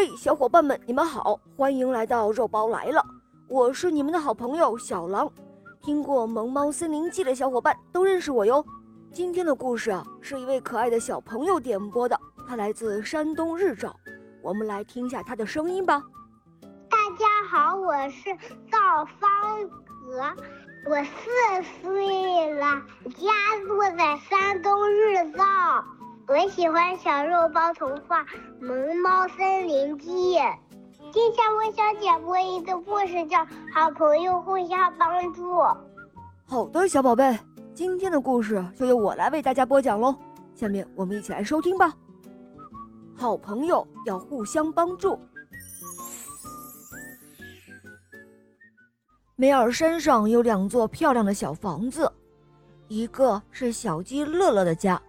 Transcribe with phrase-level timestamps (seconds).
[0.00, 3.04] 嘿，小伙伴们，你们好，欢迎来到肉包来了。
[3.48, 5.28] 我是你们的好朋友小狼。
[5.82, 8.64] 听过《萌猫森林记》的小伙伴都认识我哟。
[9.12, 12.16] 今天的故事啊，是一位可爱的小朋友点播的，
[12.46, 13.92] 他来自山东日照。
[14.40, 16.00] 我们来听一下他的声音吧。
[16.88, 18.30] 大家好，我是
[18.70, 20.22] 赵方格，
[20.88, 22.80] 我四岁了，
[23.16, 23.32] 家
[23.66, 25.44] 住在山东日照。
[26.28, 28.22] 我喜欢小肉包童话
[28.60, 30.36] 《萌猫森林记》。
[31.10, 33.38] 今天我想讲播一个故事，叫
[33.74, 35.54] 《好朋友互相帮助》。
[36.44, 37.38] 好的，小宝贝，
[37.74, 40.14] 今天的故事就由我来为大家播讲喽。
[40.54, 41.94] 下面我们一起来收听吧。
[43.16, 45.18] 好朋友要互相帮助。
[49.34, 52.12] 梅尔山上有两座漂亮的小房子，
[52.86, 55.00] 一个是小鸡乐乐的家。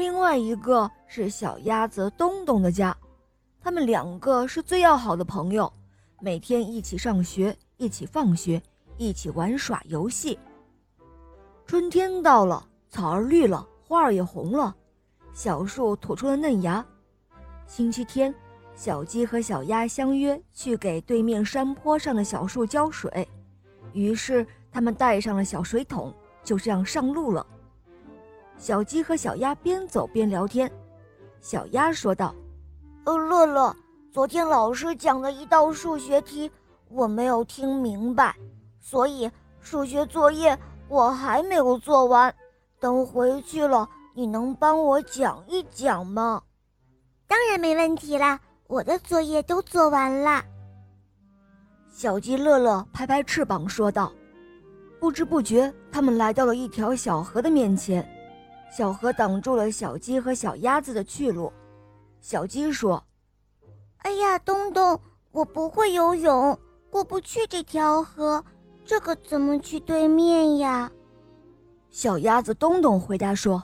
[0.00, 2.96] 另外一个是小鸭子东东的家，
[3.60, 5.70] 他们两个是最要好的朋友，
[6.20, 8.62] 每天一起上学，一起放学，
[8.96, 10.38] 一起玩耍游戏。
[11.66, 14.74] 春天到了，草儿绿了，花儿也红了，
[15.34, 16.82] 小树吐出了嫩芽。
[17.66, 18.34] 星期天，
[18.74, 23.28] 小鸡和小鸭相约去给对面山坡上的小树浇水，
[23.92, 26.10] 于是他们带上了小水桶，
[26.42, 27.46] 就这样上路了。
[28.60, 30.70] 小鸡和小鸭边走边聊天，
[31.40, 32.34] 小鸭说道
[33.06, 33.74] ：“呃，乐乐，
[34.12, 36.48] 昨天老师讲的一道数学题
[36.90, 38.36] 我没有听明白，
[38.78, 40.56] 所以数学作业
[40.88, 42.32] 我还没有做完。
[42.78, 46.42] 等回去了，你能帮我讲一讲吗
[47.26, 50.44] ？”“当然没问题啦，我的作业都做完了。”
[51.90, 54.12] 小鸡乐乐拍拍翅膀说道。
[55.00, 58.06] 不知不觉，他们来到了一条小河的面前。
[58.70, 61.52] 小河挡住了小鸡和小鸭子的去路。
[62.20, 63.02] 小鸡说
[63.98, 64.98] ：“哎呀，东东，
[65.32, 66.56] 我不会游泳，
[66.90, 68.42] 过不去这条河，
[68.84, 70.90] 这可怎么去对面呀？”
[71.90, 73.62] 小鸭子东东回答说：“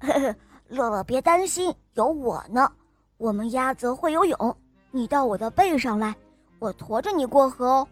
[0.00, 0.34] 呵呵，
[0.68, 2.72] 乐乐别担心，有我呢。
[3.18, 4.56] 我们鸭子会游泳，
[4.90, 6.16] 你到我的背上来，
[6.58, 7.88] 我驮着你过河哦。”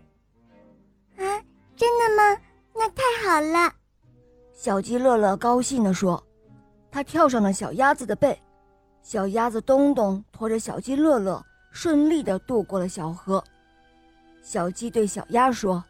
[1.19, 1.25] 啊，
[1.77, 2.41] 真的吗？
[2.73, 3.73] 那太好了！
[4.55, 6.23] 小鸡乐乐高兴地说。
[6.97, 8.41] 他跳上了小鸭子的背，
[9.03, 13.45] 小鸭子东东驮着小鸡乐乐，顺利地渡过了小河。
[14.43, 15.85] 小鸡对小鸭说：“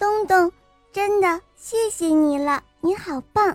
[0.00, 0.50] 东东，
[0.94, 3.54] 真的谢谢你了，你好棒。”“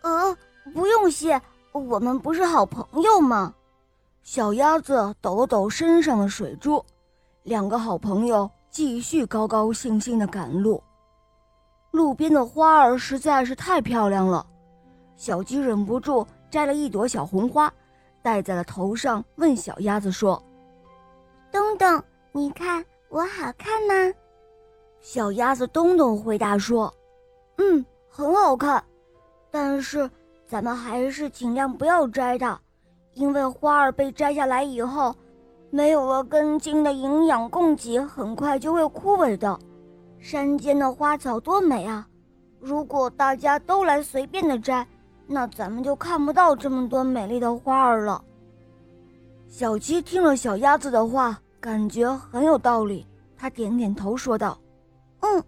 [0.00, 0.34] 呃，
[0.72, 1.38] 不用谢，
[1.72, 3.54] 我们不是好朋友吗？”
[4.24, 6.82] 小鸭子抖了抖身上的水珠，
[7.42, 10.82] 两个好朋友继续高高兴兴地赶路。
[11.90, 14.46] 路边的花儿实在是太漂亮了。
[15.16, 17.72] 小鸡忍不住摘了一朵小红花，
[18.20, 20.42] 戴在了头上，问小鸭子说
[21.52, 22.02] ：“东东，
[22.32, 24.14] 你看我好看吗？”
[25.00, 26.92] 小鸭子东东回答说
[27.58, 28.82] ：“嗯，很好看，
[29.50, 30.10] 但是
[30.46, 32.60] 咱们还是尽量不要摘它，
[33.12, 35.14] 因为花儿被摘下来以后，
[35.70, 39.58] 没有了根茎的营养供给，很快就会枯萎的。
[40.18, 42.08] 山间的花草多美啊！
[42.58, 44.86] 如果大家都来随便的摘。”
[45.26, 48.22] 那咱们就看不到这么多美丽的花儿了。
[49.48, 53.06] 小鸡听了小鸭子的话，感觉很有道理。
[53.36, 54.58] 它点点头说道
[55.20, 55.42] ：“嗯，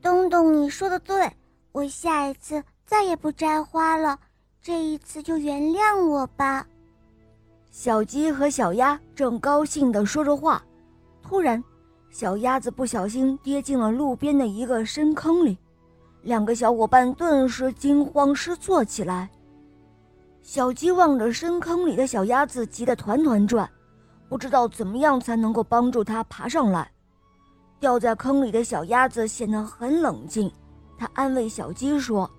[0.00, 1.30] 东东，你说的对，
[1.72, 4.18] 我下一次再也不摘花了。
[4.60, 6.66] 这一次就原谅我吧。”
[7.70, 10.62] 小鸡和小鸭正高兴地说着话，
[11.22, 11.62] 突然，
[12.10, 15.56] 小鸭子不小心跌进了路边的一个深坑里。
[16.22, 19.28] 两个小伙伴顿时惊慌失措起来。
[20.42, 23.68] 小鸡望着深坑里的小鸭子，急得团团转，
[24.28, 26.90] 不知道怎么样才能够帮助它爬上来。
[27.78, 30.50] 掉在坑里的小鸭子显得很冷静，
[30.96, 32.30] 它安慰小鸡说：“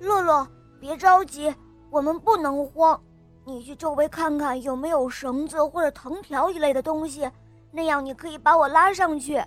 [0.00, 0.46] 乐乐，
[0.80, 1.52] 别着急，
[1.90, 3.00] 我们不能慌。
[3.44, 7.28] 你去周围看看有没有绳子或者藤条一类的东西，
[7.70, 9.40] 那样你可以把我拉上去。”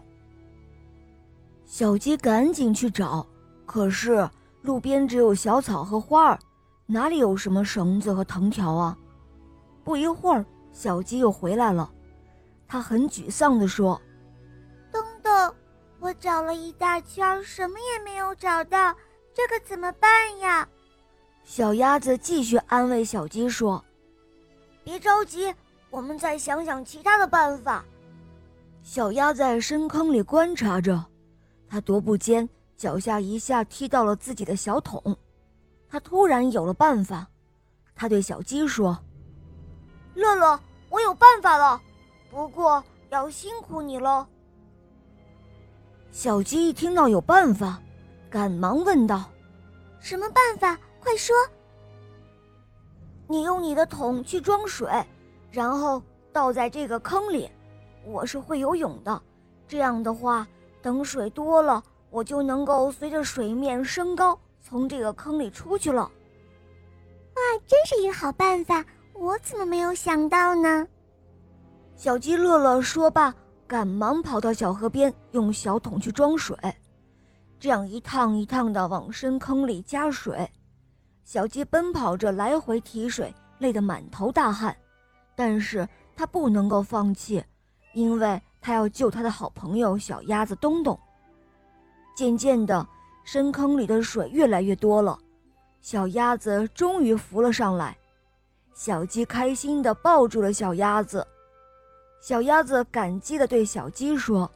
[1.66, 3.26] 小鸡赶紧去找。
[3.66, 4.30] 可是
[4.62, 6.40] 路边只有小草和花儿，
[6.86, 8.98] 哪里有什么绳子和藤条啊？
[9.84, 11.92] 不一会儿，小鸡又回来了，
[12.68, 14.02] 它很沮丧地说
[14.92, 15.56] ：“东东，
[16.00, 18.94] 我找了一大圈，什么也没有找到，
[19.34, 20.68] 这可怎么办呀？”
[21.44, 23.84] 小鸭子继续安慰小鸡说
[24.84, 25.54] ：“别着急，
[25.92, 27.86] 我们再想想其他的办法。”
[28.82, 31.06] 小鸭在深坑里观察着，
[31.68, 32.48] 它踱步间。
[32.78, 35.18] 脚下一下踢到了自己的小桶，
[35.88, 37.28] 他突然有了办法。
[37.96, 38.98] 他对小鸡说
[40.14, 41.82] ：“乐乐，我有办法了，
[42.30, 44.28] 不过要辛苦你喽。
[46.12, 47.82] 小鸡一听到有办法，
[48.30, 49.24] 赶忙问道
[50.00, 50.78] ：“什么办法？
[51.00, 51.34] 快说！”
[53.28, 54.90] 你用你的桶去装水，
[55.50, 56.02] 然后
[56.34, 57.50] 倒在这个坑里。
[58.06, 59.22] 我是会游泳的，
[59.68, 60.46] 这样的话，
[60.82, 61.84] 等水多了，
[62.16, 66.04] 我就能够随着水面升高，从这个坑里出去了。
[66.04, 68.86] 哇，真是一个好办法！
[69.12, 70.88] 我怎么没有想到呢？
[71.98, 73.36] 小鸡乐乐说罢，
[73.68, 76.58] 赶忙跑到小河边，用小桶去装水，
[77.60, 80.50] 这样一趟一趟的往深坑里加水。
[81.26, 84.74] 小鸡奔跑着来回提水，累得满头大汗，
[85.36, 85.86] 但是
[86.16, 87.44] 它不能够放弃，
[87.94, 90.98] 因为它要救它的好朋友小鸭子东东。
[92.16, 92.88] 渐渐的，
[93.24, 95.20] 深坑里的水越来越多了，
[95.82, 97.96] 小鸭子终于浮了上来。
[98.74, 101.26] 小鸡开心地抱住了小鸭子，
[102.22, 104.50] 小鸭子感激地对小鸡说：“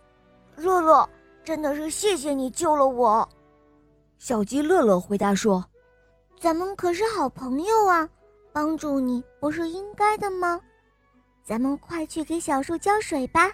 [0.57, 1.07] 乐乐，
[1.43, 3.27] 真的是谢谢你救了我。”
[4.17, 5.63] 小鸡乐乐回答说。
[6.39, 8.07] 咱们可是好朋友啊，
[8.53, 10.57] 帮助你不是应该的吗？
[11.43, 13.51] 咱们快去给小树浇水吧。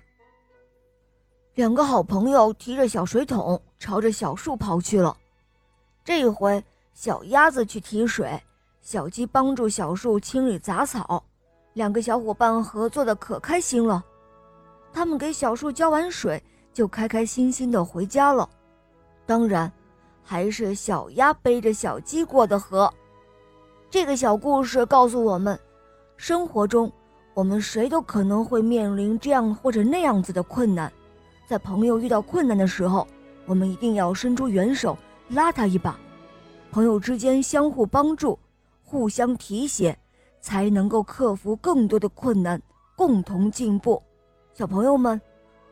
[1.56, 5.16] 两个好朋友提着小水桶，朝着小树跑去了。
[6.04, 6.64] 这一回，
[6.96, 8.42] 小鸭子去提水，
[8.82, 11.24] 小鸡帮助小树清理杂草，
[11.74, 14.04] 两个小伙伴合作的可开心了。
[14.92, 16.42] 他们给小树浇完水，
[16.74, 18.50] 就开开心心的回家了。
[19.28, 19.72] 当然。
[20.28, 22.92] 还是小鸭背着小鸡过的河。
[23.92, 25.60] 这个小故事告诉我们，
[26.18, 26.92] 生活中
[27.36, 30.92] 我们谁都可能会面临这样或者那样子的困难。
[31.46, 33.08] 在朋友遇到困难的时候，
[33.46, 34.98] 我们一定要伸出援手，
[35.30, 35.98] 拉他一把。
[36.72, 38.38] 朋友之间相互帮助，
[38.84, 39.98] 互相提携，
[40.42, 42.62] 才能够克服更多的困难，
[42.96, 44.02] 共同进步。
[44.54, 45.22] 小朋友们，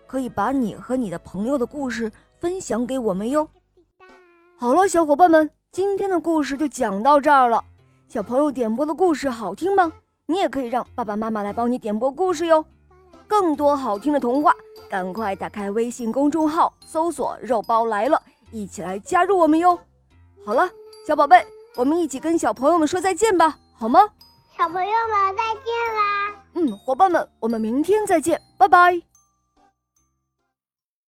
[0.06, 3.48] 可以把你和你的朋友的故事分享给我们哟。
[4.58, 7.64] 好了，小伙伴们，今天的故事就讲到这儿了。
[8.08, 9.92] 小朋友点播的故事好听吗？
[10.26, 12.64] 你也可以让爸爸妈妈来帮你点播故事哟。
[13.42, 14.54] 更多好听的童话，
[14.88, 18.22] 赶快打开微信公众号，搜索“肉包来了”，
[18.54, 19.76] 一起来加入我们哟。
[20.46, 20.70] 好了，
[21.08, 21.44] 小宝贝，
[21.76, 24.02] 我们一起跟小朋友们说再见吧，好吗？
[24.56, 26.36] 小朋友们再见啦！
[26.54, 29.13] 嗯，伙伴们，我们明天再见，拜拜。